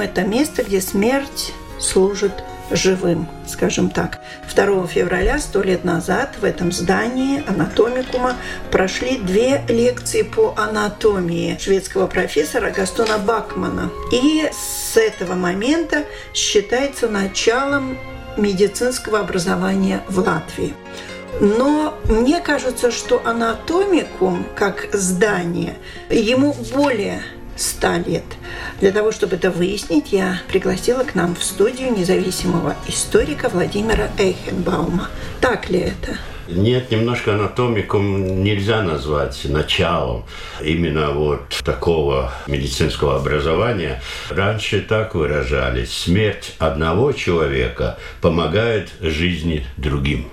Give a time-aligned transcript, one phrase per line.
[0.00, 2.32] Это место, где смерть служит
[2.70, 4.20] живым, скажем так.
[4.54, 8.36] 2 февраля, сто лет назад, в этом здании анатомикума
[8.70, 13.90] прошли две лекции по анатомии шведского профессора Гастона Бакмана.
[14.12, 17.98] И с этого момента считается началом
[18.36, 20.74] медицинского образования в Латвии.
[21.40, 25.76] Но мне кажется, что анатомикум как здание,
[26.10, 27.22] ему более
[27.60, 28.24] 100 лет.
[28.80, 35.08] Для того, чтобы это выяснить, я пригласила к нам в студию независимого историка Владимира Эйхенбаума.
[35.40, 36.18] Так ли это?
[36.48, 40.24] Нет, немножко анатомикум нельзя назвать началом
[40.60, 44.02] именно вот такого медицинского образования.
[44.30, 45.92] Раньше так выражались.
[45.92, 50.28] Смерть одного человека помогает жизни другим.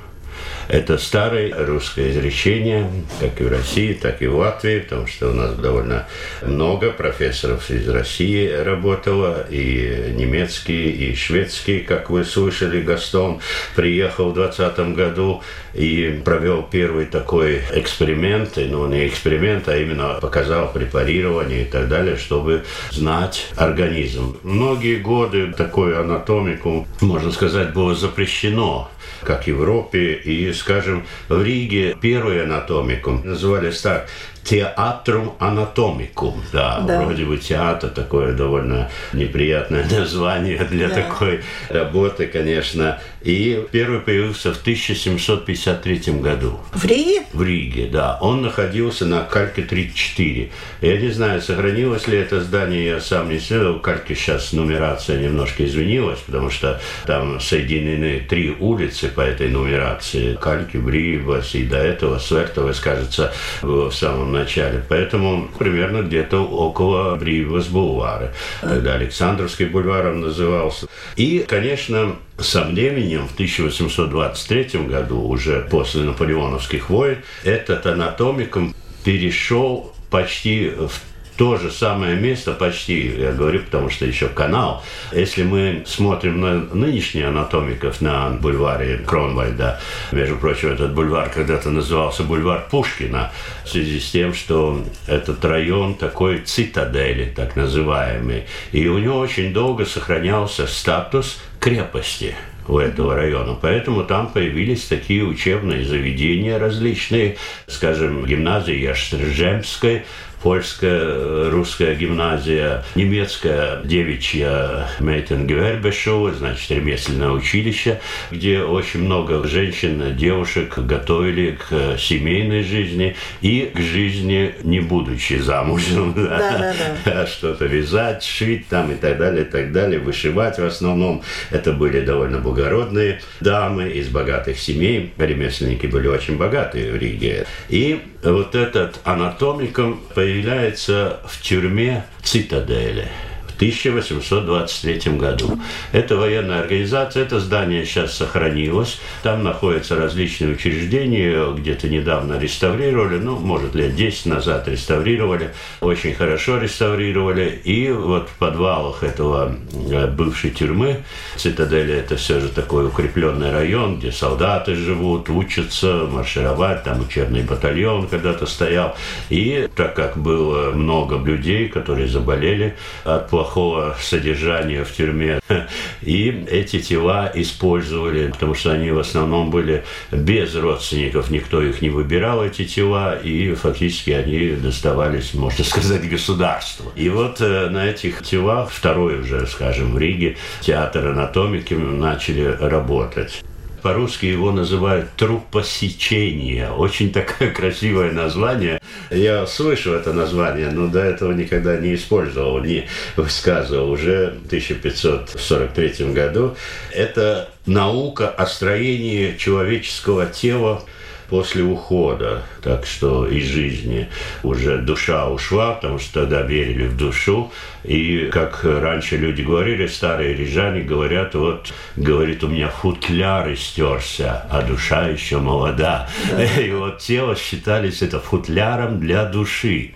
[0.70, 5.34] Это старое русское изречение, как и в России, так и в Латвии, потому что у
[5.34, 6.08] нас довольно
[6.42, 13.40] много профессоров из России работало, и немецкие, и шведские, как вы слышали, Гастон
[13.76, 15.42] приехал в 2020 году
[15.74, 22.18] и провел первый такой эксперимент, ну не эксперимент, а именно показал препарирование и так далее,
[22.18, 24.38] чтобы знать организм.
[24.44, 28.90] Многие годы такой анатомику, можно сказать, было запрещено
[29.24, 30.14] как в Европе.
[30.14, 34.08] И, скажем, в Риге первый анатомикум назывались так
[34.48, 36.42] театрум анатомикум.
[36.54, 40.96] Да, да, вроде бы театр такое довольно неприятное название для да.
[40.96, 43.00] такой работы, конечно.
[43.22, 46.60] И первый появился в 1753 году.
[46.72, 47.24] В Риге?
[47.34, 48.18] В Риге, да.
[48.22, 50.50] Он находился на Кальке 34.
[50.82, 53.80] Я не знаю, сохранилось ли это здание, я сам не исследовал.
[53.80, 60.36] В Кальке сейчас нумерация немножко изменилась, потому что там соединены три улицы по этой нумерации.
[60.36, 64.84] Кальки, Бривас и до этого Свертовой, кажется, в самом начале.
[64.88, 68.34] Поэтому примерно где-то около Бривас бульвара.
[68.62, 70.88] Тогда Александровский бульвар он назывался.
[71.16, 80.70] И, конечно, со временем, в 1823 году, уже после наполеоновских войн, этот анатомикум перешел почти
[80.70, 80.92] в
[81.38, 84.84] то же самое место почти, я говорю, потому что еще канал.
[85.14, 89.80] Если мы смотрим на нынешних анатомиков на бульваре Кронвальда,
[90.12, 93.32] между прочим, этот бульвар когда-то назывался бульвар Пушкина,
[93.64, 99.54] в связи с тем, что этот район такой цитадели, так называемый, и у него очень
[99.54, 102.36] долго сохранялся статус крепости
[102.68, 103.56] у этого района.
[103.62, 107.38] Поэтому там появились такие учебные заведения различные,
[107.68, 110.04] скажем, гимназия Яштржемской,
[110.42, 118.00] польская, русская гимназия, немецкая девичья Мейтенгвербешоу, значит, ремесленное училище,
[118.32, 126.14] где очень много женщин, девушек готовили к семейной жизни и к жизни, не будучи замужем.
[126.16, 127.28] Да, да, да.
[127.28, 131.24] Что-то вязать, шить там и так далее, и так далее, вышивать в основном.
[131.52, 135.14] Это были довольно благородные дамы из богатых семей.
[135.18, 137.46] Ремесленники были очень богатые в Риге.
[137.70, 143.08] И вот этот анатомиком появляется в тюрьме Цитадели–
[143.58, 145.60] 1823 году.
[145.92, 149.00] Это военная организация, это здание сейчас сохранилось.
[149.24, 156.60] Там находятся различные учреждения, где-то недавно реставрировали, ну, может, лет 10 назад реставрировали, очень хорошо
[156.60, 157.60] реставрировали.
[157.64, 159.56] И вот в подвалах этого
[159.90, 161.04] э, бывшей тюрьмы,
[161.36, 168.08] цитадели это все же такой укрепленный район, где солдаты живут, учатся маршировать, там учебный батальон
[168.08, 168.96] когда-то стоял.
[169.30, 175.40] И так как было много людей, которые заболели от плохого плохого содержания в тюрьме.
[176.02, 181.90] И эти тела использовали, потому что они в основном были без родственников, никто их не
[181.90, 186.92] выбирал, эти тела, и фактически они доставались, можно сказать, государству.
[186.96, 193.44] И вот э, на этих телах, второй уже, скажем, в Риге, театр анатомики начали работать.
[193.82, 196.70] По-русски его называют трупосечение.
[196.72, 198.80] Очень такое красивое название.
[199.10, 203.92] Я слышу это название, но до этого никогда не использовал, не высказывал.
[203.92, 206.56] Уже в 1543 году
[206.92, 210.84] это наука о строении человеческого тела
[211.30, 214.10] после ухода, так что из жизни
[214.44, 217.52] уже душа ушла, потому что тогда верили в душу.
[217.84, 224.62] И как раньше люди говорили, старые рижане говорят, вот, говорит, у меня футляр истерся, а
[224.62, 226.10] душа еще молода.
[226.32, 226.44] Да.
[226.62, 229.94] И вот тело считались это футляром для души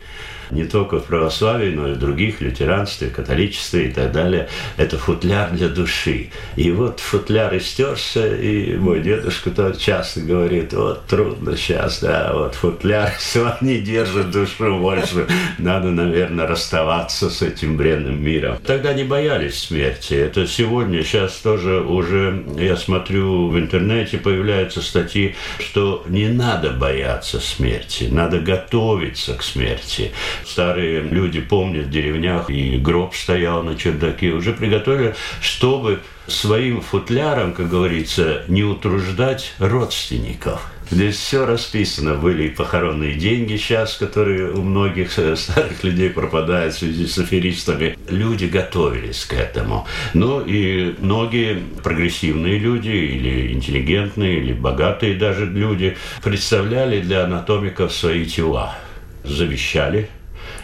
[0.51, 4.47] не только в православии, но и в других, лютеранстве, католичестве и так далее.
[4.77, 6.29] Это футляр для души.
[6.55, 12.55] И вот футляр истерся, и мой дедушка то часто говорит, вот трудно сейчас, да, вот
[12.55, 15.27] футляр все не держит душу больше.
[15.57, 18.57] Надо, наверное, расставаться с этим бренным миром.
[18.65, 20.13] Тогда не боялись смерти.
[20.13, 27.39] Это сегодня, сейчас тоже уже, я смотрю в интернете, появляются статьи, что не надо бояться
[27.39, 30.11] смерти, надо готовиться к смерти
[30.45, 37.53] старые люди помнят в деревнях, и гроб стоял на чердаке, уже приготовили, чтобы своим футляром,
[37.53, 40.71] как говорится, не утруждать родственников.
[40.91, 42.15] Здесь все расписано.
[42.15, 47.97] Были и похоронные деньги сейчас, которые у многих старых людей пропадают в связи с аферистами.
[48.09, 49.87] Люди готовились к этому.
[50.13, 58.25] Ну и многие прогрессивные люди или интеллигентные, или богатые даже люди представляли для анатомиков свои
[58.25, 58.75] тела.
[59.23, 60.09] Завещали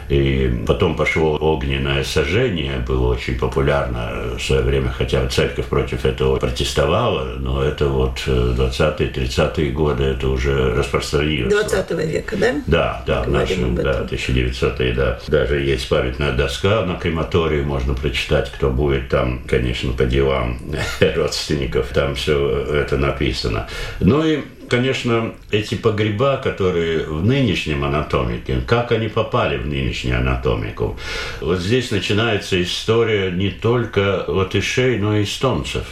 [0.09, 6.37] и потом пошло огненное сожжение, было очень популярно в свое время, хотя церковь против этого
[6.37, 11.53] протестовала, но это вот 20-е, 30-е годы это уже распространилось.
[11.53, 12.55] 20 века, да?
[12.67, 15.19] Да, да, в нашем, да, 1900-е, да.
[15.27, 20.59] Даже есть памятная доска на крематории, можно прочитать, кто будет там, конечно, по делам
[21.15, 23.67] родственников, там все это написано.
[23.99, 30.97] Ну и конечно, эти погреба, которые в нынешнем анатомике, как они попали в нынешнюю анатомику.
[31.41, 35.85] Вот здесь начинается история не только латышей, но и эстонцев.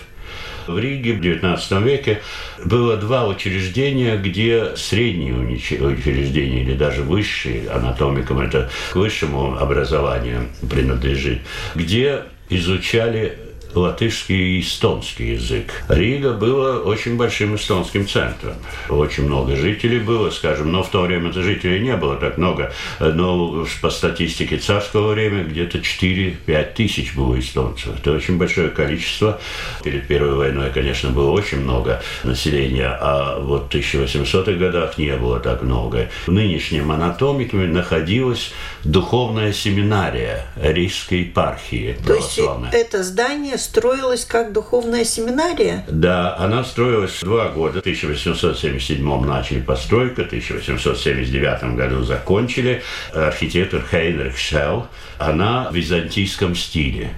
[0.67, 2.21] В Риге в XIX веке
[2.63, 11.41] было два учреждения, где средние учреждения или даже высшие, анатомикам это к высшему образованию принадлежит,
[11.75, 13.37] где изучали
[13.75, 15.83] латышский и эстонский язык.
[15.89, 18.55] Рига была очень большим эстонским центром.
[18.89, 22.73] Очень много жителей было, скажем, но в то время жителей не было так много.
[22.99, 27.97] Но по статистике царского времени где-то 4-5 тысяч было эстонцев.
[27.99, 29.39] Это очень большое количество.
[29.83, 35.39] Перед Первой войной, конечно, было очень много населения, а вот в 1800-х годах не было
[35.39, 36.09] так много.
[36.27, 38.51] В нынешнем анатомике находилась
[38.83, 42.39] духовная семинария Рижской епархии То есть
[42.71, 45.83] это здание строилась как духовная семинария?
[45.89, 47.79] Да, она строилась два года.
[47.79, 52.83] В 1877 начали постройку, в 1879 году закончили.
[53.13, 54.87] Архитектор Хейнрих Шелл.
[55.17, 57.11] Она в византийском стиле.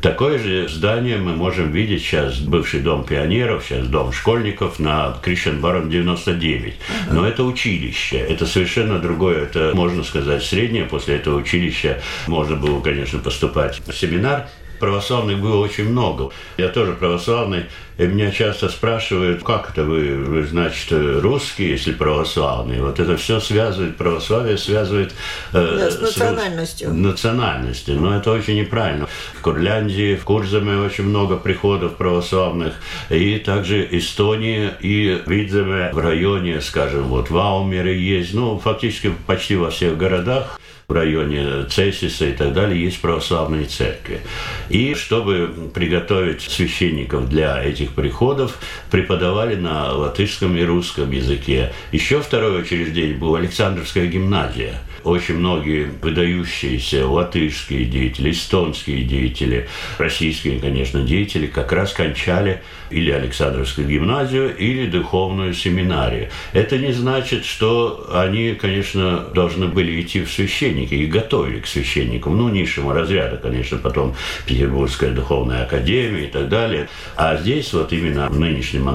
[0.00, 5.90] Такое же здание мы можем видеть сейчас, бывший дом пионеров, сейчас дом школьников на Кришенбарон
[5.90, 6.74] 99.
[7.10, 10.86] Но это училище, это совершенно другое, это, можно сказать, среднее.
[10.86, 14.48] После этого училища можно было, конечно, поступать в семинар
[14.80, 16.30] православных было очень много.
[16.56, 17.66] Я тоже православный,
[17.98, 22.82] и меня часто спрашивают, как это вы, вы значит, русские, если православные?
[22.82, 25.12] Вот это все связывает, православие связывает
[25.52, 26.88] э, да, с национальностью.
[26.88, 28.00] С национальностью.
[28.00, 29.06] Но это очень неправильно.
[29.34, 32.74] В Курляндии, в Курзаме очень много приходов православных,
[33.10, 39.56] и также Эстонии и Видземе в районе, скажем, вот в Аумере есть, ну, фактически почти
[39.56, 40.58] во всех городах
[40.90, 44.20] в районе Цесиса и так далее есть православные церкви.
[44.68, 48.58] И чтобы приготовить священников для этих приходов,
[48.90, 51.72] преподавали на латышском и русском языке.
[51.92, 61.02] Еще второе учреждение было Александровская гимназия– очень многие выдающиеся латышские деятели, эстонские деятели, российские, конечно,
[61.02, 66.28] деятели как раз кончали или Александровскую гимназию, или духовную семинарию.
[66.52, 72.36] Это не значит, что они, конечно, должны были идти в священники и готовили к священникам,
[72.36, 74.14] ну, низшему разряду, конечно, потом
[74.46, 76.88] Петербургская духовная академия и так далее.
[77.16, 78.88] А здесь вот именно в нынешнем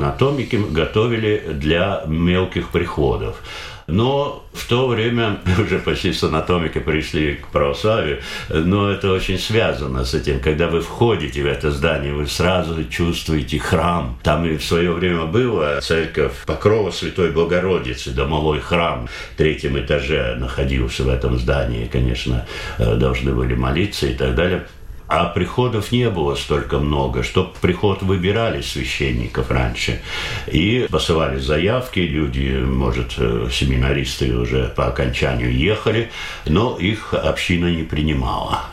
[0.72, 3.42] готовили для мелких приходов.
[3.88, 10.06] Но в то время уже почти с анатомикой пришли к православию, но это очень связано
[10.06, 10.40] с этим.
[10.40, 14.18] Когда вы входите в это здание, вы сразу чувствуете храм.
[14.24, 19.08] Там и в свое время была церковь Покрова Святой Богородицы, домовой храм.
[19.34, 22.46] В третьем этаже находился в этом здании, конечно,
[22.78, 24.66] э, должны были молиться и так далее.
[25.08, 30.02] А приходов не было столько много, что приход выбирали священников раньше.
[30.48, 36.10] И посылали заявки, люди, может, э, семинаристы уже по окончанию ехали,
[36.46, 38.64] но их община не принимала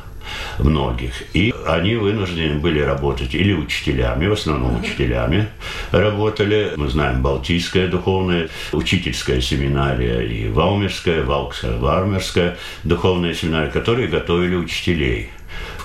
[0.59, 1.13] многих.
[1.35, 5.49] И они вынуждены были работать или учителями, в основном учителями
[5.91, 6.73] работали.
[6.77, 15.31] Мы знаем Балтийская духовная учительская семинария и Валмерская, Валкская, Вармерская духовная семинария, которые готовили учителей–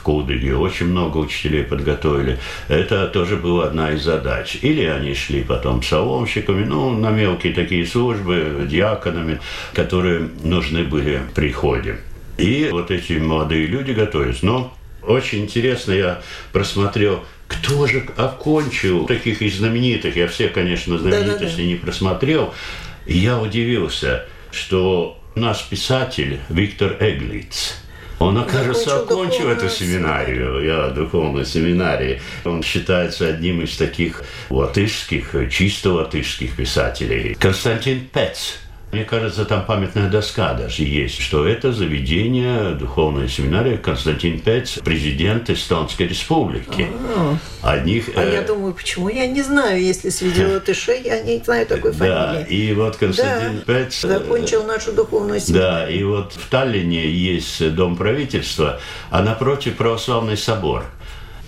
[0.08, 2.40] Кудыге, очень много учителей подготовили.
[2.70, 4.58] Это тоже была одна из задач.
[4.62, 9.42] Или они шли потом псаломщиками, ну, на мелкие такие службы, диаконами,
[9.74, 11.98] которые нужны были в приходе.
[12.38, 14.44] И вот эти молодые люди готовились.
[14.44, 14.74] Но
[15.04, 16.22] очень интересно, я
[16.54, 21.64] просмотрел кто же окончил таких из знаменитых, я все, конечно, знаменитости да, да, да.
[21.64, 22.54] не просмотрел,
[23.06, 27.76] я удивился, что наш писатель Виктор Эглиц,
[28.19, 32.21] он, окажется, окончил эту семинарию, я духовной семинарии.
[32.45, 37.36] Он считается одним из таких латышских, чисто латышских писателей.
[37.39, 38.59] Константин Пец–
[38.91, 45.50] мне кажется, там памятная доска даже есть, что это заведение, духовная семинария Константин Пец, президент
[45.50, 46.88] Эстонской республики.
[47.62, 48.34] А, Одних, а э...
[48.36, 52.15] я думаю, почему я не знаю, если среди латышей я не знаю такой фамилии.
[52.15, 54.01] Да, и вот Константин да, Пец...
[54.01, 55.70] Закончил нашу духовную семинарию.
[55.70, 58.79] Да, и вот в Таллине есть дом правительства,
[59.10, 60.86] а напротив православный собор–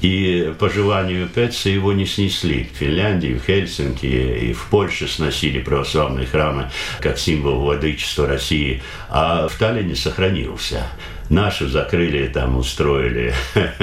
[0.01, 2.69] и по желанию Петца его не снесли.
[2.73, 9.47] В Финляндии, в Хельсинки и в Польше сносили православные храмы как символ владычества России, а
[9.47, 10.87] в Таллине сохранился.
[11.29, 13.33] Наши закрыли, там устроили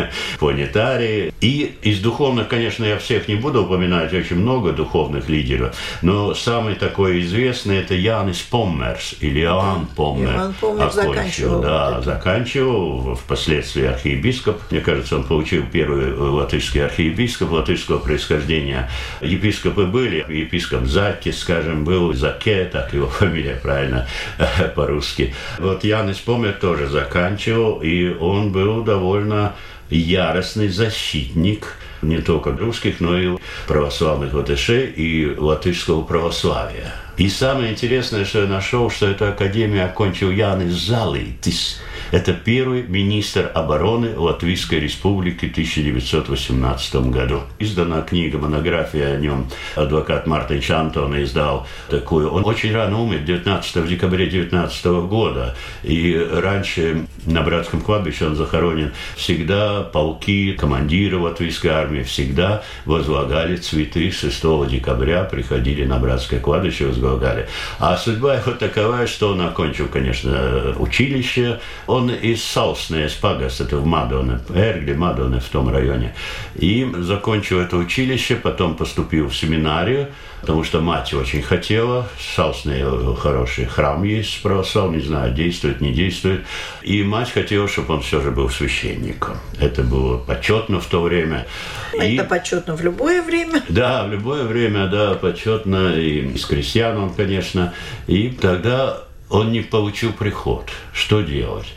[0.41, 1.33] планетарии.
[1.41, 6.75] И из духовных, конечно, я всех не буду упоминать, очень много духовных лидеров, но самый
[6.75, 10.33] такой известный это Янис Поммерс или Иоанн Поммер.
[10.33, 11.61] Иоанн Поммер заканчивал.
[11.61, 14.61] Да, заканчивал, впоследствии архиепископ.
[14.73, 18.91] Мне кажется, он получил первый латышский архиепископ латышского происхождения.
[19.21, 24.09] Епископы были, епископ Заки, скажем, был Заке, так его фамилия правильно
[24.75, 25.33] по-русски.
[25.59, 29.55] Вот Янис Поммер тоже заканчивал заканчивал, и он был довольно
[29.91, 36.93] яростный защитник не только русских, но и православных латышей и латышского православия.
[37.17, 41.81] И самое интересное, что я нашел, что эту академию окончил Янис Залитис–
[42.13, 47.43] это первый министр обороны Латвийской республики в 1918 году.
[47.59, 49.49] Издана книга, монография о нем.
[49.75, 52.31] Адвокат Мартин Чантон издал такую.
[52.31, 55.57] Он очень рано умер, 19 декабря 19 года.
[55.83, 58.93] И раньше на братском кладбище он захоронен.
[59.17, 67.49] Всегда полки, командиры латвийской армии всегда возлагали цветы 6 декабря, приходили на братское кладбище, возлагали.
[67.79, 71.61] А судьба его такова, что он окончил, конечно, училище.
[71.87, 76.15] Он из Салсны, из Пагас, это в Мадоне, Эргли, Мадоне, в том районе.
[76.55, 80.09] И закончил это училище, потом поступил в семинарию,
[80.41, 82.09] потому что мать очень хотела.
[82.37, 82.85] Салсны
[83.17, 86.45] хороший храм есть православный, не знаю, действует, не действует.
[86.83, 89.39] И мать хотела, чтобы он все же был священником.
[89.59, 91.47] Это было почетно в то время.
[91.95, 92.21] Это и...
[92.23, 93.63] почетно в любое время?
[93.69, 95.95] Да, в любое время, да, почетно.
[95.95, 97.73] И из крестьян он, конечно.
[98.07, 100.69] И тогда он не получил приход.
[100.93, 101.73] Что делать?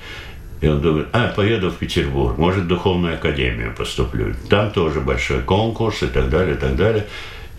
[0.61, 4.35] И он думает, а, поеду в Петербург, может, в духовную академию поступлю.
[4.49, 7.07] Там тоже большой конкурс и так далее, и так далее.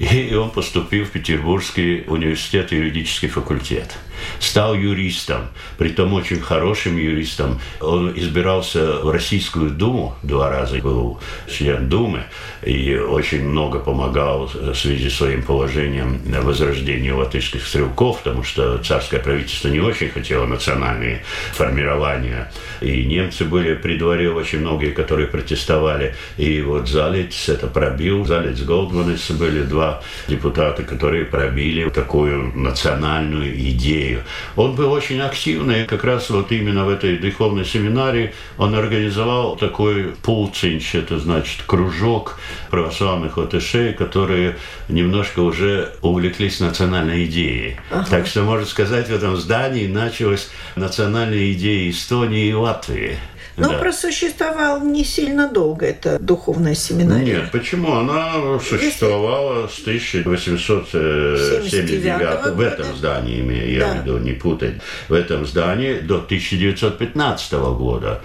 [0.00, 3.98] И он поступил в Петербургский университет, юридический факультет
[4.38, 7.60] стал юристом, притом очень хорошим юристом.
[7.80, 12.24] Он избирался в Российскую Думу два раза, был член Думы,
[12.62, 19.20] и очень много помогал в связи с своим положением возрождению латышских стрелков, потому что царское
[19.20, 22.50] правительство не очень хотело национальные формирования.
[22.80, 26.14] И немцы были при дворе очень многие, которые протестовали.
[26.36, 29.89] И вот Залиц это пробил, Залиц Голдманес были два
[30.28, 34.22] депутата, которые пробили такую национальную идею.
[34.56, 40.14] Он был очень активный, как раз вот именно в этой духовной семинарии он организовал такой
[40.22, 42.38] пулцинч, это значит кружок
[42.70, 44.56] православных латышей, которые
[44.88, 47.76] немножко уже увлеклись национальной идеей.
[47.90, 48.06] Ага.
[48.10, 53.18] Так что, можно сказать, в этом здании началась национальная идея Эстонии и Латвии.
[53.60, 53.78] Но да.
[53.78, 57.40] просуществовала не сильно долго эта духовная семинария.
[57.40, 57.94] Нет, почему?
[57.94, 59.76] Она существовала Если...
[59.76, 63.90] с 1879 в этом здании, я да.
[63.90, 64.74] имею в виду, не путать,
[65.08, 68.20] в этом здании до 1915 года.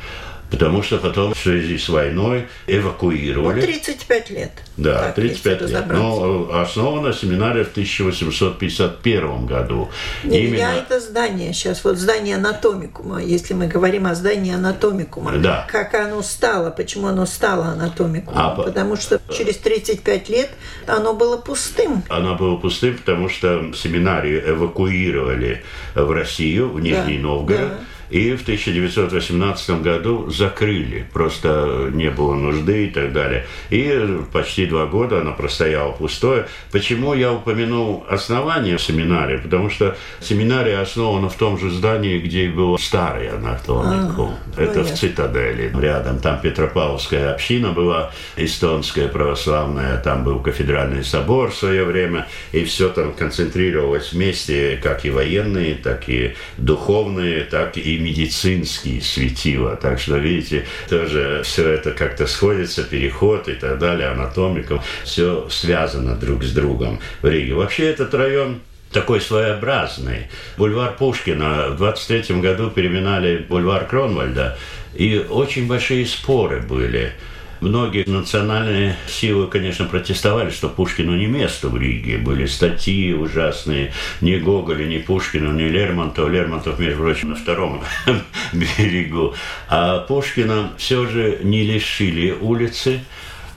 [0.56, 3.60] Потому что потом в связи с войной эвакуировали.
[3.60, 4.52] Ну, 35 лет.
[4.78, 5.88] Да, так, 35 лет.
[5.88, 9.90] Но основана семинария в 1851 году.
[10.24, 10.58] Не, Именно...
[10.58, 15.68] Я это здание сейчас, вот здание анатомикума, если мы говорим о здании анатомикума, да.
[15.70, 20.50] как оно стало, почему оно стало анатомикумом, а, потому что через 35 лет
[20.88, 22.04] оно было пустым.
[22.10, 25.64] Оно было пустым, потому что семинарию эвакуировали
[25.96, 27.70] в Россию, в Нижний да, Новгород.
[27.70, 33.46] Да и в 1918 году закрыли, просто не было нужды и так далее.
[33.70, 36.48] И почти два года она простояла пустое.
[36.72, 39.38] Почему я упомянул основание семинарии?
[39.38, 44.36] Потому что семинария основана в том же здании, где и был старый анатомикум.
[44.56, 44.84] А, Это понятно.
[44.84, 46.20] в Цитадели рядом.
[46.20, 52.90] Там Петропавловская община была, эстонская православная, там был кафедральный собор в свое время, и все
[52.90, 59.76] там концентрировалось вместе, как и военные, так и духовные, так и медицинские светила.
[59.76, 64.82] Так что, видите, тоже все это как-то сходится, переход и так далее, анатомиком.
[65.04, 67.54] Все связано друг с другом в Риге.
[67.54, 68.62] Вообще этот район
[68.92, 70.28] такой своеобразный.
[70.58, 74.58] Бульвар Пушкина в 23 году переименовали бульвар Кронвальда,
[74.94, 77.14] и очень большие споры были–
[77.62, 82.18] Многие национальные силы, конечно, протестовали, что Пушкину не место в Риге.
[82.18, 83.94] Были статьи ужасные.
[84.22, 86.28] Ни Гоголя, ни Пушкина, ни Лермонтова.
[86.28, 87.82] Лермонтов, между прочим, на втором
[88.54, 89.34] берегу.
[89.70, 93.02] А Пушкина все же не лишили улицы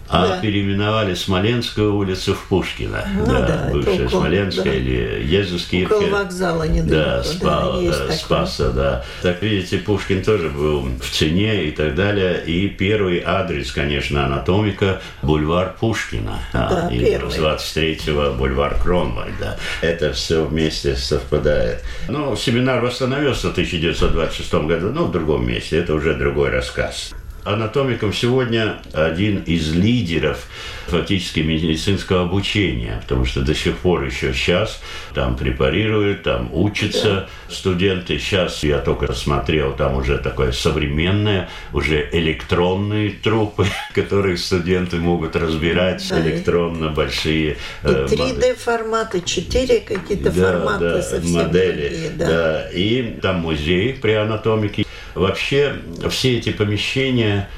[0.09, 0.41] а да.
[0.41, 3.07] переименовали Смоленскую улицу в Пушкина.
[3.15, 4.75] Ну, да, да, бывшая около, Смоленская да.
[4.75, 5.95] или Езускирхе.
[5.95, 6.91] Около вокзала недалеко.
[6.91, 9.05] Да, спа, да, да Спаса, да.
[9.23, 12.43] Так видите, Пушкин тоже был в цене и так далее.
[12.45, 16.38] И первый адрес, конечно, анатомика– бульвар Пушкина.
[16.53, 17.35] Да, и первый.
[17.35, 19.59] 23-го бульвар Кронвальда.
[19.83, 21.83] Это все вместе совпадает.
[22.09, 25.79] Ну, семинар восстановился в 1926 году, но в другом месте.
[25.79, 27.12] Это уже другой рассказ
[27.45, 30.47] анатомиком сегодня один из лидеров
[30.88, 34.80] фактически медицинского обучения, потому что до сих пор еще сейчас
[35.14, 38.18] там препарируют, там учатся студенты.
[38.18, 46.07] Сейчас я только смотрел, там уже такое современное, уже электронные трупы, которые студенты могут разбирать
[46.09, 46.21] да.
[46.21, 47.57] электронно большие.
[47.85, 51.88] И 3D-форматы, э, 4 какие-то да, форматы да, совсем модели.
[51.88, 52.26] Другие, да.
[52.26, 52.71] да.
[52.73, 54.85] И там музей при анатомике.
[55.18, 55.75] Вообще
[56.08, 57.48] все эти помещения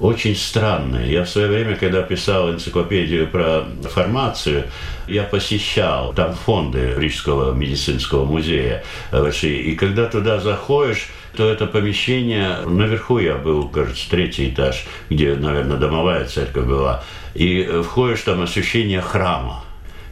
[0.00, 1.12] очень странные.
[1.12, 4.64] Я в свое время, когда писал энциклопедию про формацию,
[5.08, 9.60] я посещал там фонды Рижского медицинского музея большие.
[9.62, 15.76] И когда туда заходишь, то это помещение, наверху я был, кажется, третий этаж, где, наверное,
[15.76, 17.04] домовая церковь была,
[17.34, 19.64] и входишь, там ощущение храма.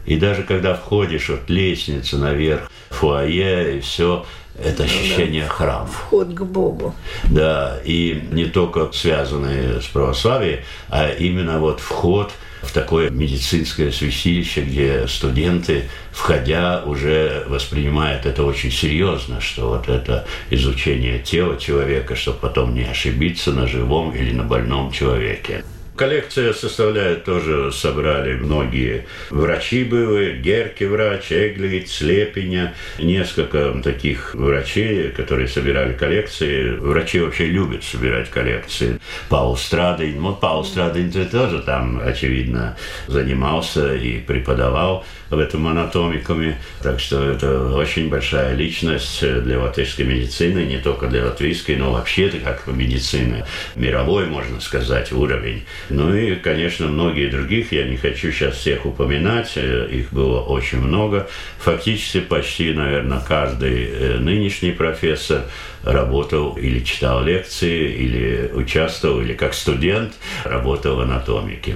[0.05, 4.25] И даже когда входишь, вот лестница наверх, фуае и все,
[4.63, 5.49] это ощущение да.
[5.49, 5.87] храма.
[5.87, 6.95] Вход к Богу.
[7.25, 14.61] Да, и не только связанные с православием, а именно вот вход в такое медицинское святилище,
[14.61, 22.39] где студенты, входя, уже воспринимают это очень серьезно, что вот это изучение тела человека, чтобы
[22.39, 25.63] потом не ошибиться на живом или на больном человеке.
[25.97, 35.47] Коллекция составляет тоже, собрали многие врачи были, Герки врач, Эглит, Слепиня, несколько таких врачей, которые
[35.47, 36.77] собирали коллекции.
[36.77, 38.99] Врачи вообще любят собирать коллекции.
[39.27, 46.59] Паул Страдин, вот Паул Страдин тоже там, очевидно, занимался и преподавал в этом анатомикуме.
[46.81, 52.27] Так что это очень большая личность для латышской медицины, не только для латвийской, но вообще
[52.43, 53.45] как медицины.
[53.75, 55.63] Мировой, можно сказать, уровень.
[55.89, 60.79] Ну и, конечно, многие других, я не хочу сейчас всех упоминать, э, их было очень
[60.79, 61.27] много.
[61.59, 65.43] Фактически почти, наверное, каждый э, нынешний профессор
[65.83, 70.13] работал или читал лекции, или участвовал, или как студент
[70.43, 71.75] работал в анатомике.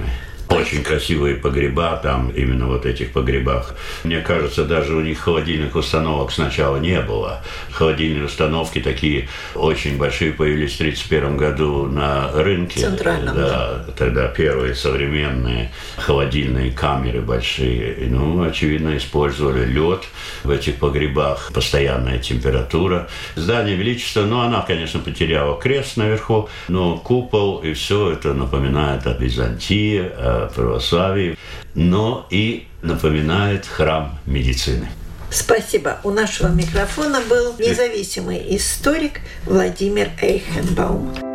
[0.51, 3.75] Очень красивые погреба там, именно вот этих погребах.
[4.03, 7.41] Мне кажется, даже у них холодильных установок сначала не было.
[7.71, 12.81] Холодильные установки такие очень большие появились в 1931 году на рынке.
[12.81, 13.35] Центральном.
[13.35, 18.07] Да, тогда первые современные холодильные камеры большие.
[18.09, 20.03] Ну, очевидно, использовали лед
[20.43, 23.07] в этих погребах, постоянная температура.
[23.35, 29.13] Здание Величества, ну, она, конечно, потеряла крест наверху, но купол и все это напоминает о
[29.13, 31.37] Византии, о православии,
[31.75, 34.89] но и напоминает храм медицины.
[35.29, 35.99] Спасибо.
[36.03, 41.30] У нашего микрофона был независимый историк Владимир Эйхенбаум.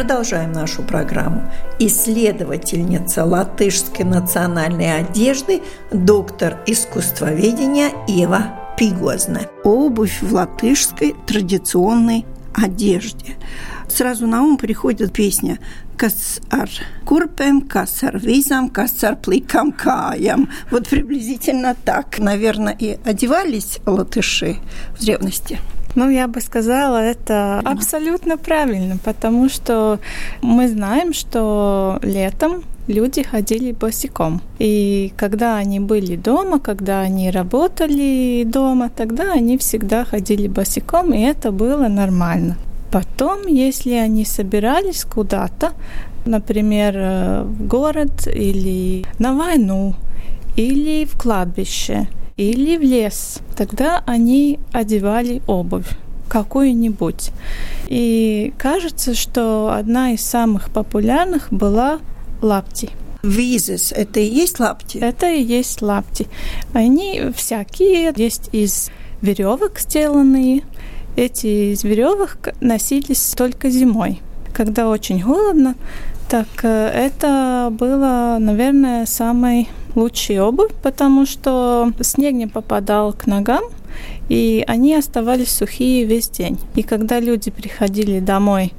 [0.00, 1.42] Продолжаем нашу программу.
[1.78, 5.60] Исследовательница латышской национальной одежды,
[5.92, 9.42] доктор искусствоведения Ева Пигозна.
[9.62, 13.36] Обувь в латышской традиционной одежде.
[13.90, 15.58] Сразу на ум приходит песня
[15.98, 16.70] «Kas ar
[17.04, 19.18] kurpēm, kas визам, kas ar
[19.76, 20.48] каям».
[20.70, 24.56] Вот приблизительно так, наверное, и одевались латыши
[24.98, 25.58] в древности.
[25.96, 29.98] Ну, я бы сказала, это абсолютно правильно, потому что
[30.40, 34.40] мы знаем, что летом люди ходили босиком.
[34.58, 41.20] И когда они были дома, когда они работали дома, тогда они всегда ходили босиком, и
[41.20, 42.56] это было нормально.
[42.92, 45.72] Потом, если они собирались куда-то,
[46.26, 49.94] например, э, в город или на войну,
[50.56, 52.08] или в кладбище,
[52.40, 55.88] или в лес, тогда они одевали обувь
[56.28, 57.32] какую-нибудь.
[57.88, 61.98] И кажется, что одна из самых популярных была
[62.40, 62.90] лапти.
[63.22, 64.96] Визес– это и есть лапти?
[64.96, 66.28] Это и есть лапти.
[66.72, 70.62] Они всякие, есть из веревок сделанные,
[71.16, 74.22] эти из веревок носились только зимой.
[74.54, 75.74] Когда очень холодно,
[76.30, 83.64] так э, это было, наверное, самой лучшей обувь, потому что снег не попадал к ногам,
[84.28, 86.58] и они оставались сухие весь день.
[86.74, 88.72] И когда люди приходили домой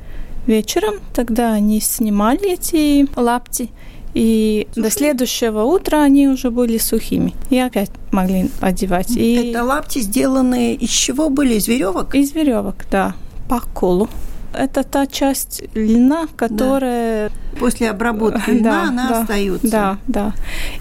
[0.48, 3.70] вечером, тогда они снимали эти лапти
[4.14, 4.84] и Сухие?
[4.84, 7.34] до следующего утра они уже были сухими.
[7.50, 9.12] И опять могли одевать.
[9.12, 9.52] И...
[9.52, 11.56] Это лапти сделанные из чего были?
[11.56, 12.16] Из веревок?
[12.16, 13.16] Из веревок, да.
[13.48, 14.10] По колу.
[14.54, 17.30] Это та часть льна, которая...
[17.30, 17.60] Да.
[17.60, 19.68] После обработки льна да, она да, остается.
[19.68, 20.34] Да, да.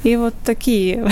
[0.02, 1.10] И вот такие.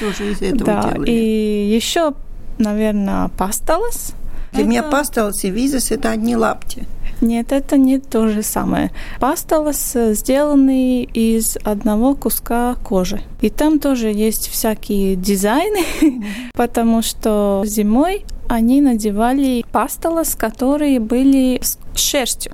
[0.00, 0.90] Тоже из этого да.
[0.90, 1.10] делали.
[1.10, 2.12] И еще,
[2.58, 4.14] наверное, пасталас.
[4.52, 4.68] Для это...
[4.68, 6.86] меня пасталас и визис– это одни лапти.
[7.20, 8.90] Нет, это не то же самое.
[9.20, 13.20] Пастолос сделанный из одного куска кожи.
[13.42, 15.84] И там тоже есть всякие дизайны,
[16.54, 22.52] потому что зимой они надевали пастолос, которые были с шерстью.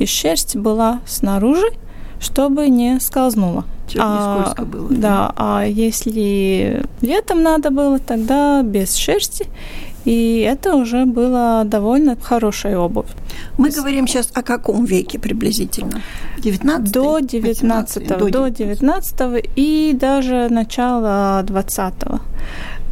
[0.00, 1.68] И шерсть была снаружи,
[2.18, 3.64] чтобы не скользнула.
[3.88, 4.88] Чтобы а, не скользко было.
[4.88, 9.46] Да, да, а если летом надо было, тогда без шерсти.
[10.04, 13.10] И это уже была довольно хорошая обувь.
[13.56, 16.02] Мы говорим сейчас о каком веке приблизительно?
[16.38, 21.94] 19 До 19 до, до 19 и даже начала 20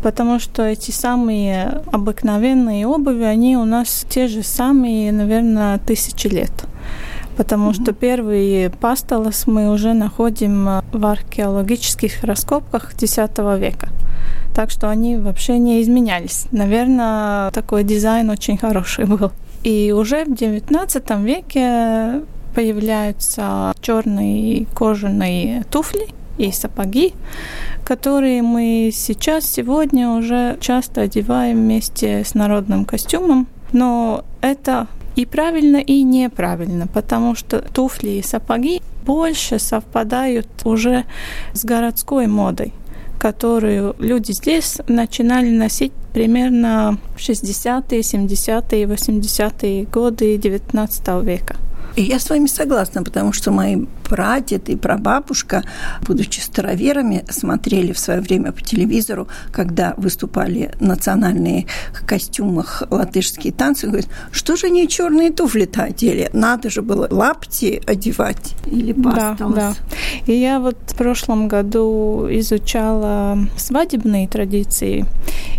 [0.04, 6.52] потому что эти самые обыкновенные обуви, они у нас те же самые, наверное, тысячи лет.
[7.38, 7.82] Потому mm-hmm.
[7.82, 13.16] что первые пастолос мы уже находим в археологических раскопках X
[13.58, 13.88] века.
[14.54, 16.48] Так что они вообще не изменялись.
[16.52, 19.32] Наверное, такой дизайн очень хороший был.
[19.62, 27.14] И уже в XIX веке появляются черные кожаные туфли и сапоги,
[27.84, 33.46] которые мы сейчас, сегодня уже часто одеваем вместе с народным костюмом.
[33.72, 41.04] Но это и правильно, и неправильно, потому что туфли и сапоги больше совпадают уже
[41.52, 42.72] с городской модой
[43.24, 51.56] которую люди здесь начинали носить примерно в 60-е, 70-е, 80-е годы XIX века.
[51.96, 55.62] И я с вами согласна, потому что мои прадед и прабабушка,
[56.06, 61.66] будучи староверами, смотрели в свое время по телевизору, когда выступали национальные
[62.06, 66.30] костюмах латышские танцы, говорят, что же они черные туфли-то одели?
[66.32, 68.92] Надо же было лапти одевать или.
[68.92, 69.74] Да, да.
[70.26, 75.06] И я вот в прошлом году изучала свадебные традиции,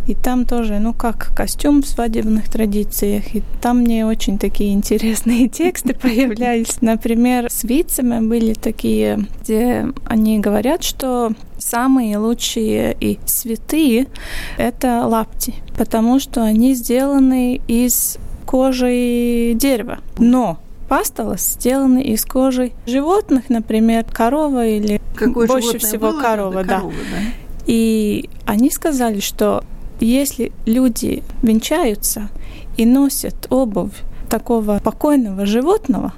[0.08, 5.50] и там тоже, ну как костюм в свадебных традициях, и там мне очень такие интересные
[5.50, 5.94] тексты
[6.28, 6.82] появлялись.
[6.82, 14.08] Например, с вицами были такие, где они говорят, что самые лучшие и святые–
[14.58, 20.00] это лапти, потому что они сделаны из кожи дерева.
[20.18, 26.78] Но пастолос сделаны из кожи животных, например, корова или Какое больше всего было, корова, да.
[26.78, 27.18] корова, да.
[27.66, 29.64] И они сказали, что
[30.00, 32.30] если люди венчаются
[32.78, 33.94] и носят обувь
[34.26, 36.14] такого покойного животного,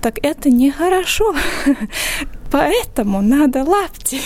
[0.00, 1.34] так это нехорошо.
[2.52, 4.20] Поэтому надо лапти.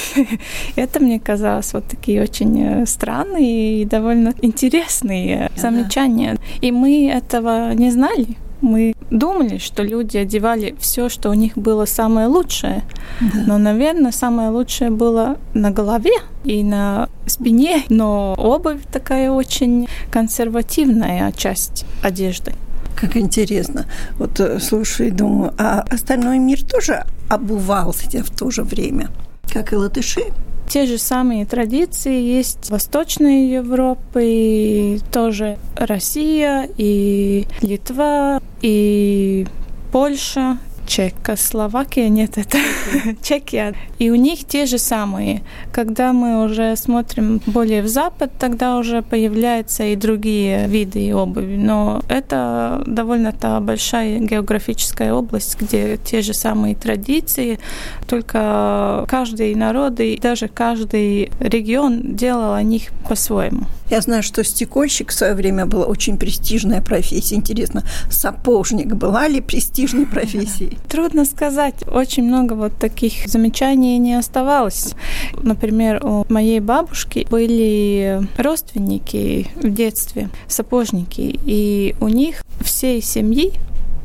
[0.76, 6.36] Это мне казалось вот такие очень э, странные и довольно интересные замечания.
[6.60, 8.36] И мы этого не знали.
[8.62, 12.82] Мы думали, что люди одевали все, что у них было самое лучшее.
[13.20, 13.44] Да.
[13.46, 17.84] Но, наверное, самое лучшее было на голове и на спине.
[17.90, 22.54] Но обувь такая очень консервативная часть одежды.
[22.96, 23.84] Как интересно.
[24.18, 29.10] Вот э, слушаю и думаю, а остальной мир тоже обувался в то же время,
[29.52, 30.22] как и латыши?
[30.68, 39.46] Те же самые традиции есть Восточной Европе, и тоже Россия, и Литва, и
[39.92, 42.58] Польша, Чехословакия, нет, это
[43.22, 43.74] Чехия.
[43.98, 45.42] И у них те же самые.
[45.72, 51.56] Когда мы уже смотрим более в запад, тогда уже появляются и другие виды обуви.
[51.56, 57.58] Но это довольно-то большая географическая область, где те же самые традиции,
[58.06, 63.66] только каждый народ и даже каждый регион делал о них по-своему.
[63.90, 67.36] Я знаю, что стекольщик в свое время была очень престижная профессия.
[67.36, 70.75] Интересно, сапожник была ли престижной профессией?
[70.88, 71.74] Трудно сказать.
[71.90, 74.94] Очень много вот таких замечаний не оставалось.
[75.42, 83.52] Например, у моей бабушки были родственники в детстве, сапожники, и у них всей семьи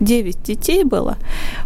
[0.01, 1.17] девять детей было,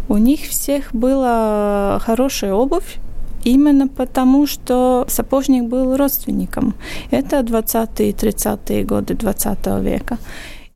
[0.08, 2.98] у них всех была хорошая обувь,
[3.44, 6.74] именно потому, что сапожник был родственником.
[7.10, 10.18] Это 20-е 30-е годы 20 века.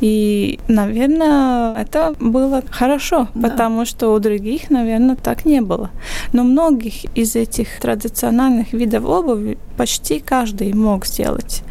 [0.01, 3.51] И, наверное, это было хорошо, да.
[3.51, 5.91] потому что у других, наверное, так не было.
[6.33, 11.63] Но многих из этих традициональных видов обуви почти каждый мог сделать.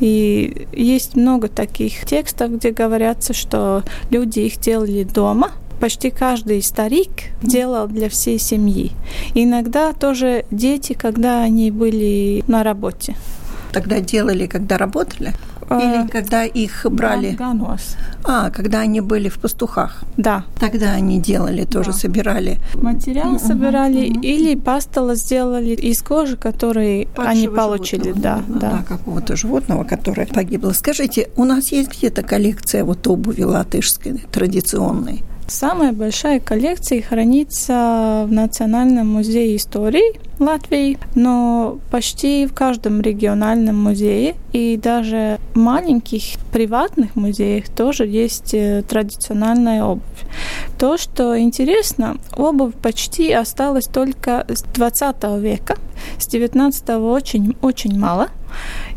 [0.00, 7.30] И есть много таких текстов, где говорятся, что люди их делали дома, почти каждый старик
[7.42, 8.92] делал для всей семьи.
[9.34, 13.14] иногда тоже дети, когда они были на работе.
[13.72, 15.32] Тогда делали, когда работали?
[15.70, 17.32] Или а, когда их брали?
[17.32, 17.96] Ганос.
[18.24, 20.04] А, когда они были в пастухах.
[20.16, 20.44] Да.
[20.60, 21.96] Тогда они делали, тоже да.
[21.96, 22.58] собирали.
[22.74, 24.20] Материал угу, собирали угу.
[24.20, 28.12] или пастила сделали из кожи, который Падшего они получили.
[28.12, 28.70] Животного, да, да.
[28.70, 30.72] да, какого-то животного, которое погибло.
[30.72, 35.24] Скажите, у нас есть где-то коллекция вот обуви латышской, традиционной?
[35.48, 44.34] Самая большая коллекция хранится в Национальном музее истории Латвии, но почти в каждом региональном музее
[44.52, 50.02] и даже в маленьких приватных музеях тоже есть э, традиционная обувь.
[50.78, 55.76] То, что интересно, обувь почти осталась только с 20 века,
[56.18, 58.28] с 19 очень, очень мало.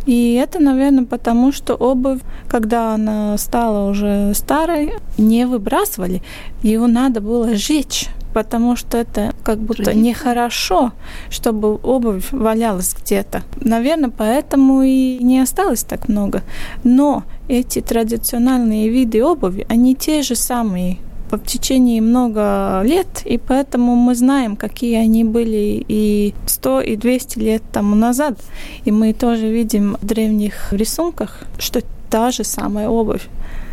[0.05, 6.21] И это, наверное, потому что обувь, когда она стала уже старой, не выбрасывали.
[6.63, 10.91] Ее надо было сжечь потому что это как будто нехорошо,
[11.29, 13.41] чтобы обувь валялась где-то.
[13.59, 16.43] Наверное, поэтому и не осталось так много.
[16.83, 20.97] Но эти традиционные виды обуви, они те же самые,
[21.37, 27.39] в течение много лет, и поэтому мы знаем, какие они были и 100, и 200
[27.39, 28.39] лет тому назад.
[28.85, 33.27] И мы тоже видим в древних рисунках, что та же самая обувь.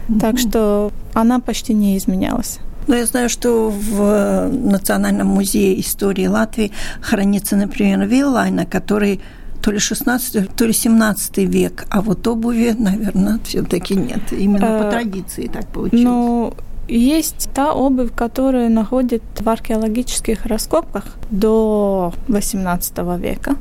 [0.09, 0.21] Mm-hmm.
[0.21, 2.59] Так что она почти не изменялась.
[2.87, 9.21] Но я знаю, что в Национальном музее истории Латвии хранится, например, виллайна, который
[9.61, 14.21] то ли 16, то ли 17 век, а вот обуви, наверное, все-таки нет.
[14.31, 16.05] Именно по э, традиции так получилось.
[16.05, 16.55] Ну,
[16.89, 23.57] есть та обувь, которую находят в археологических раскопках до XVIII века,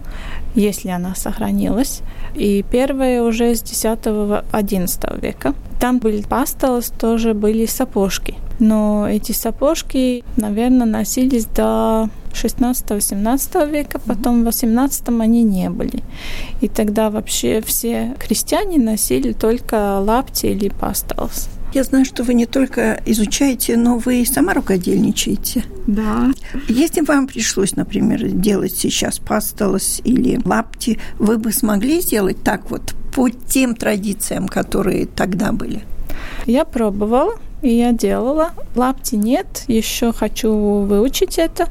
[0.54, 2.02] если она сохранилась.
[2.36, 5.54] И первая уже с X-XI века.
[5.80, 8.36] Там были пастелс, тоже были сапожки.
[8.60, 16.04] Но эти сапожки, наверное, носились до 16-18 века, потом в 18 они не были.
[16.62, 21.50] И тогда вообще все крестьяне носили только лапти или пастелс.
[21.76, 25.66] Я знаю, что вы не только изучаете, но вы и сама рукодельничаете.
[25.88, 26.32] Да.
[26.70, 32.96] Если вам пришлось, например, делать сейчас пастелос или лапти, вы бы смогли сделать так вот
[33.14, 35.82] по тем традициям, которые тогда были?
[36.46, 38.52] Я пробовала, и я делала.
[38.78, 41.68] Лапти нет, еще хочу выучить это,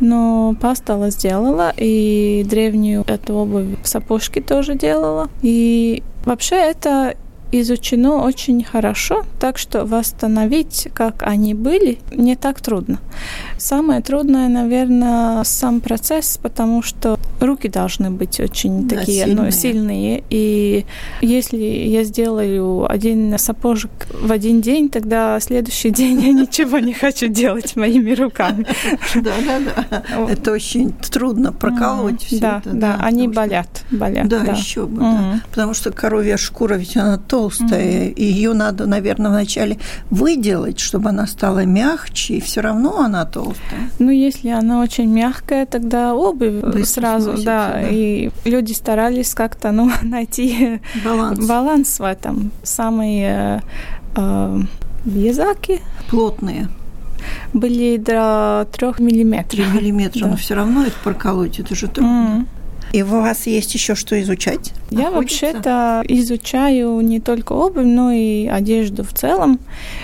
[0.00, 5.30] но пастала сделала, и древнюю эту обувь сапожки тоже делала.
[5.40, 7.14] И вообще это
[7.52, 12.98] изучено очень хорошо, так что восстановить, как они были, не так трудно.
[13.58, 19.44] Самое трудное, наверное, сам процесс, потому что руки должны быть очень да, такие сильные.
[19.44, 20.24] Ну, сильные.
[20.30, 20.84] И
[21.20, 27.28] если я сделаю один сапожек в один день, тогда следующий день я ничего не хочу
[27.28, 28.66] делать моими руками.
[29.14, 30.26] Да, да, да.
[30.28, 32.74] Это очень трудно проколоть все да, это.
[32.74, 34.26] Да, они болят, болят.
[34.26, 35.04] Да, еще бы,
[35.50, 39.78] Потому что коровья шкура ведь она толстая, и ее надо, наверное, вначале
[40.10, 43.90] выделать, чтобы она стала мягче, и все равно она толстая.
[43.98, 49.34] Ну, если она очень мягкая, тогда обувь Быстро сразу, сносится, да, да, и люди старались
[49.34, 52.50] как-то, ну, найти баланс, баланс в этом.
[52.62, 53.60] Самый э,
[54.16, 54.60] э
[55.04, 55.80] вязаки.
[56.10, 56.68] Плотные?
[57.52, 59.50] Были до трех миллиметров.
[59.50, 60.26] Три миллиметра, да.
[60.28, 62.46] но все равно это проколоть, это же трудно.
[62.46, 62.55] Mm.
[62.96, 64.72] И у вас есть еще что изучать?
[64.90, 69.60] Я вообще-то изучаю не только обувь, но и одежду в целом.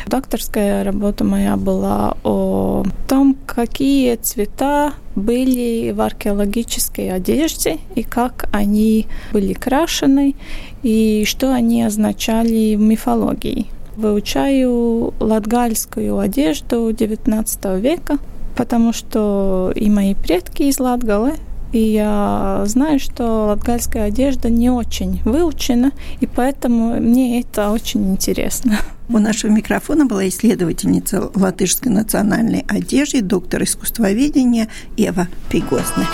[0.06, 9.06] Докторская работа моя была о том, какие цвета были в археологической одежде и как они
[9.32, 10.34] были крашены
[10.82, 13.68] и что они означали в мифологии.
[13.96, 18.18] Выучаю латгальскую одежду XIX века,
[18.54, 21.36] потому что и мои предки из Латгалы,
[21.72, 28.78] и я знаю, что латгальская одежда не очень выучена, и поэтому мне это очень интересно.
[29.08, 36.06] У нашего микрофона была исследовательница латышской национальной одежды, доктор искусствоведения Ева Пигозна.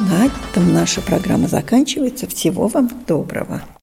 [0.00, 2.28] На этом наша программа заканчивается.
[2.28, 3.64] Всего вам доброго.